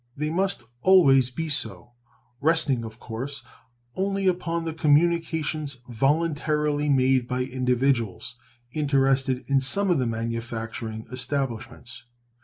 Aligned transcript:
They 0.17 0.31
must 0.31 0.63
always 0.81 1.29
be 1.29 1.47
so, 1.47 1.91
resting, 2.39 2.83
of 2.83 2.99
course, 2.99 3.43
only 3.93 4.25
upon 4.25 4.65
the 4.65 4.73
communications 4.73 5.77
voluntarily 5.87 6.89
made 6.89 7.27
by 7.27 7.43
individuals 7.43 8.35
interested 8.71 9.47
in 9.47 9.61
some 9.61 9.91
of 9.91 9.99
the 9.99 10.07
manufacturing 10.07 11.05
establishments. 11.11 12.05